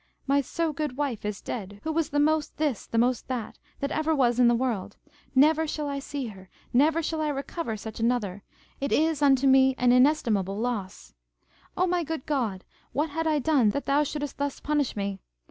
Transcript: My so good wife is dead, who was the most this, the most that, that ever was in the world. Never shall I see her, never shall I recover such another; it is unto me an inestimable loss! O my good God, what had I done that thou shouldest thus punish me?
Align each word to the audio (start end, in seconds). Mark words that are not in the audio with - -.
My 0.25 0.41
so 0.41 0.73
good 0.73 0.97
wife 0.97 1.23
is 1.25 1.43
dead, 1.43 1.79
who 1.83 1.91
was 1.91 2.09
the 2.09 2.19
most 2.19 2.57
this, 2.57 2.87
the 2.87 2.97
most 2.97 3.27
that, 3.27 3.59
that 3.81 3.91
ever 3.91 4.15
was 4.15 4.39
in 4.39 4.47
the 4.47 4.55
world. 4.55 4.97
Never 5.35 5.67
shall 5.67 5.87
I 5.87 5.99
see 5.99 6.25
her, 6.29 6.49
never 6.73 7.03
shall 7.03 7.21
I 7.21 7.27
recover 7.29 7.77
such 7.77 7.99
another; 7.99 8.41
it 8.79 8.91
is 8.91 9.21
unto 9.21 9.45
me 9.45 9.75
an 9.77 9.91
inestimable 9.91 10.57
loss! 10.57 11.13
O 11.77 11.85
my 11.85 12.03
good 12.03 12.25
God, 12.25 12.63
what 12.93 13.11
had 13.11 13.27
I 13.27 13.37
done 13.37 13.69
that 13.69 13.85
thou 13.85 14.01
shouldest 14.01 14.39
thus 14.39 14.59
punish 14.59 14.95
me? 14.95 15.19